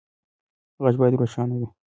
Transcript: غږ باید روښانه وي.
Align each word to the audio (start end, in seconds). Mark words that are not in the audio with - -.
غږ 0.83 0.95
باید 0.99 1.17
روښانه 1.19 1.55
وي. 1.59 1.67